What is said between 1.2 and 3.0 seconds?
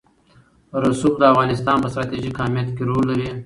افغانستان په ستراتیژیک اهمیت کې